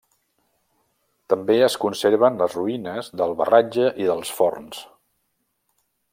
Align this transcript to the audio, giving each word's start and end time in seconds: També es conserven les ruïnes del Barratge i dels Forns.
També 1.33 1.57
es 1.65 1.75
conserven 1.83 2.39
les 2.41 2.57
ruïnes 2.59 3.11
del 3.21 3.37
Barratge 3.43 3.93
i 4.05 4.09
dels 4.13 4.33
Forns. 4.41 4.83